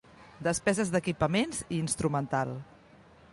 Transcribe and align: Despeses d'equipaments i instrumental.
Despeses 0.45 0.91
d'equipaments 0.95 1.61
i 1.67 1.79
instrumental. 1.83 2.59